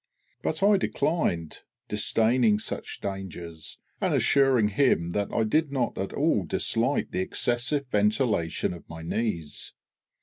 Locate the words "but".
0.41-0.63